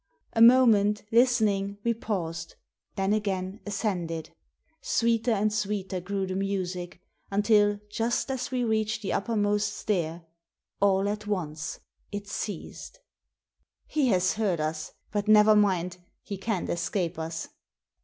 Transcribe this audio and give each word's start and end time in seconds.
A 0.33 0.41
moment, 0.41 1.03
listening, 1.11 1.77
we 1.83 1.93
paused; 1.93 2.55
then 2.95 3.13
again 3.13 3.59
ascended 3.67 4.31
Sweeter 4.81 5.29
and 5.29 5.53
sweeter 5.53 6.01
grew 6.01 6.25
the 6.25 6.33
music, 6.35 6.99
until, 7.29 7.79
just 7.87 8.31
as 8.31 8.49
we 8.49 8.63
reached 8.63 9.03
the 9.03 9.13
uppermost 9.13 9.77
stair, 9.77 10.23
all 10.79 11.07
at 11.07 11.27
once 11.27 11.81
it 12.11 12.27
ceased 12.27 12.99
"He 13.85 14.07
has 14.07 14.33
heard 14.33 14.59
us! 14.59 14.93
But, 15.11 15.27
never 15.27 15.55
mind, 15.55 15.99
he 16.23 16.35
can't 16.35 16.69
escape 16.71 17.19
us." 17.19 17.49